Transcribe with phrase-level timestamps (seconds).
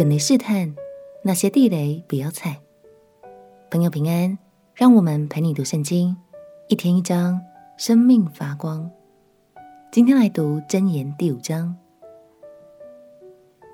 [0.00, 0.74] 远离试探，
[1.22, 2.58] 那些地雷不要踩。
[3.70, 4.38] 朋友平安，
[4.74, 6.16] 让我们陪你读圣经，
[6.68, 7.38] 一天一章，
[7.76, 8.90] 生命发光。
[9.92, 11.76] 今天来读箴言第五章。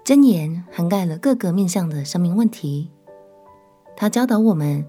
[0.05, 2.91] 箴言涵盖了各个面向的生命问题，
[3.97, 4.85] 它教导我们，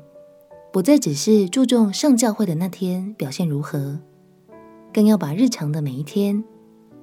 [0.74, 4.00] 不再只是注重上教会的那天表现如何，
[4.92, 6.44] 更要把日常的每一天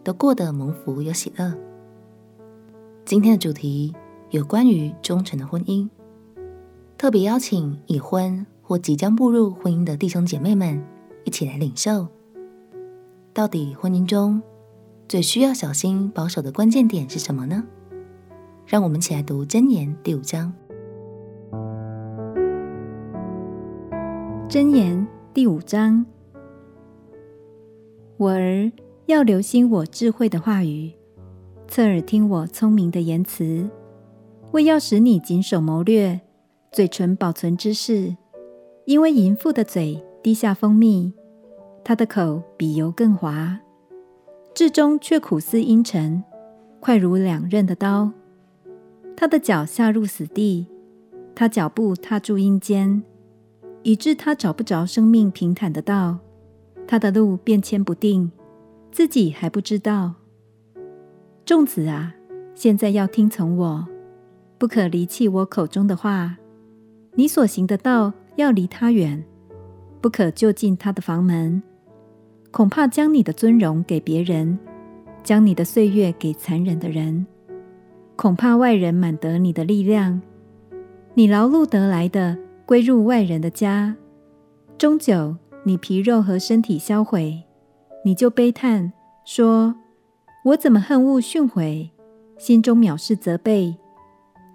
[0.02, 1.54] 都过得蒙福有喜乐。
[3.04, 3.94] 今天的主题
[4.34, 5.88] 有关于忠诚的婚姻，
[6.98, 10.84] 特别邀请已婚或即将步入婚姻的弟兄姐妹们
[11.22, 12.08] 一起来领受。
[13.32, 14.42] 到底婚姻中
[15.08, 17.62] 最需要小心保守的关键点是什么呢？
[18.66, 20.52] 让我们一起来读箴言第五章。
[24.48, 26.04] 箴言第五章，
[28.16, 28.72] 我儿
[29.06, 30.90] 要留心我智慧的话语。
[31.68, 33.70] 侧耳听我聪明的言辞，
[34.54, 36.20] 为要使你谨守谋略，
[36.70, 38.16] 嘴唇保存知识。
[38.84, 41.12] 因为淫妇的嘴滴下蜂蜜，
[41.82, 43.58] 她的口比油更滑，
[44.54, 46.22] 至终却苦思阴沉，
[46.78, 48.12] 快如两刃的刀。
[49.16, 50.68] 她的脚下入死地，
[51.34, 53.02] 她脚步踏住阴间，
[53.82, 56.18] 以致她找不着生命平坦的道。
[56.86, 58.30] 她的路变迁不定，
[58.92, 60.14] 自己还不知道。
[61.44, 62.14] 众子啊，
[62.54, 63.88] 现在要听从我，
[64.64, 66.38] 不可离弃我口中的话。
[67.16, 69.22] 你所行的道要离他远，
[70.00, 71.62] 不可就近他的房门，
[72.50, 74.58] 恐怕将你的尊荣给别人，
[75.22, 77.26] 将你的岁月给残忍的人。
[78.16, 80.22] 恐怕外人满得你的力量，
[81.12, 83.94] 你劳碌得来的归入外人的家，
[84.78, 87.42] 终久你皮肉和身体销毁，
[88.02, 88.94] 你就悲叹
[89.26, 89.74] 说。
[90.46, 91.90] 我怎么恨恶训诲，
[92.38, 93.76] 心中藐视责备，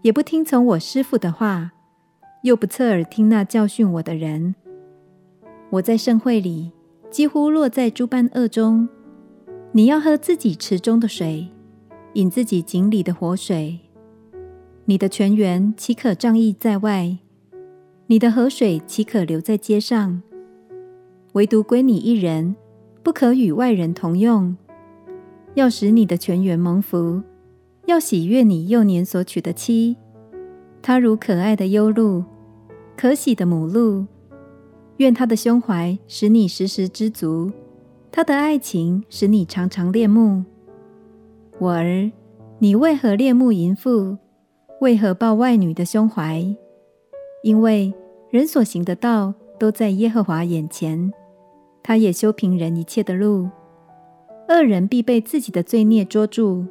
[0.01, 1.71] 也不听从我师父的话，
[2.43, 4.55] 又不侧耳听那教训我的人。
[5.71, 6.71] 我在盛会里
[7.11, 8.87] 几乎落在诸般恶中。
[9.73, 11.47] 你要喝自己池中的水，
[12.13, 13.77] 饮自己井里的活水。
[14.85, 17.17] 你的泉源岂可仗义在外？
[18.07, 20.23] 你的河水岂可流在街上？
[21.33, 22.55] 唯独归你一人，
[23.03, 24.55] 不可与外人同用。
[25.53, 27.21] 要使你的泉源蒙福，
[27.89, 29.97] 要喜悦你幼年所娶的妻。
[30.79, 32.23] 她如可爱的幼鹿，
[32.95, 34.05] 可喜的母鹿。
[34.97, 37.51] 愿她的胸怀使你时时知足，
[38.11, 40.43] 她的爱情使你常常恋慕。
[41.57, 42.11] 我儿，
[42.59, 44.17] 你为何恋慕淫妇？
[44.81, 46.45] 为何抱外女的胸怀？
[47.41, 47.91] 因为
[48.29, 51.11] 人所行的道都在耶和华眼前，
[51.81, 53.49] 他也修平人一切的路。
[54.47, 56.65] 恶人必被自己的罪孽捉住，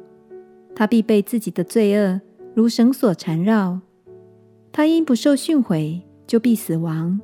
[0.79, 2.21] 他必被自己的罪恶
[2.55, 3.81] 如绳索缠绕。
[4.71, 7.19] 他因不受训诲，就必死亡；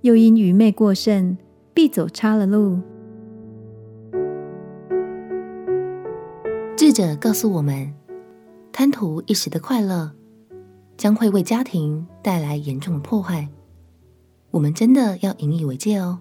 [0.00, 1.38] 又因愚昧过甚，
[1.72, 2.80] 必走差了路。
[6.76, 7.94] 智者告诉我们，
[8.72, 10.10] 贪图一时的快乐，
[10.96, 13.48] 将会为家庭带来严重的破坏。
[14.50, 16.18] 我们真的要引以为戒哦。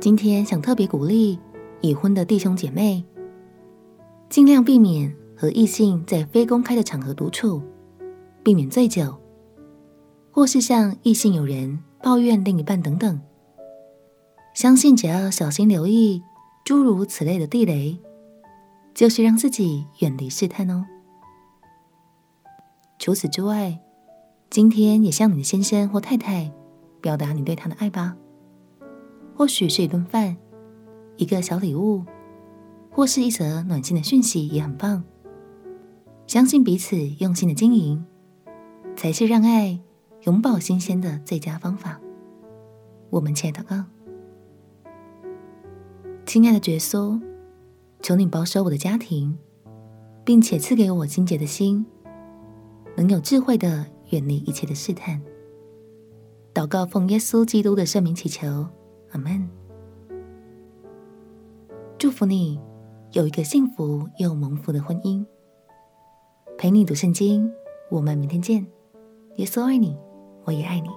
[0.00, 1.38] 今天想特别鼓励。
[1.82, 3.02] 已婚的弟兄姐妹，
[4.30, 7.60] 尽量避免和异性在非公开的场合独处，
[8.44, 9.12] 避免醉酒，
[10.30, 13.20] 或是向异性友人抱怨另一半等等。
[14.54, 16.22] 相信只要小心留意
[16.64, 17.98] 诸如此类的地雷，
[18.94, 20.86] 就是让自己远离试探哦。
[23.00, 23.80] 除此之外，
[24.48, 26.52] 今天也向你的先生或太太
[27.00, 28.16] 表达你对他的爱吧，
[29.34, 30.36] 或许是一顿饭。
[31.16, 32.04] 一个小礼物，
[32.90, 35.02] 或是一则暖心的讯息也很棒。
[36.26, 38.04] 相信彼此用心的经营，
[38.94, 39.80] 才是让爱
[40.22, 42.00] 永葆新鲜的最佳方法。
[43.08, 43.84] 我们亲爱的祷告，
[46.24, 47.20] 亲爱的耶稣，
[48.02, 49.36] 求你保守我的家庭，
[50.24, 51.84] 并且赐给我清洁的心，
[52.96, 55.20] 能有智慧的远离一切的试探。
[56.54, 58.68] 祷告奉耶稣基督的圣名祈求，
[59.10, 59.48] 阿门。
[61.98, 62.60] 祝福你
[63.12, 65.26] 有一个幸福又蒙福的婚姻。
[66.56, 67.50] 陪你读圣经，
[67.90, 68.64] 我们明天见。
[69.34, 69.96] 耶稣爱你，
[70.44, 70.88] 我也爱你。